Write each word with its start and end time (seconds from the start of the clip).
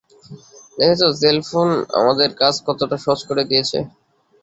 দেখেছো 0.77 1.07
সেলফোন 1.21 1.69
আমাদের 1.99 2.29
কাজ 2.41 2.55
কতটা 2.67 2.97
সহজ 3.03 3.19
করে 3.29 3.43
দিয়েছে? 3.49 3.77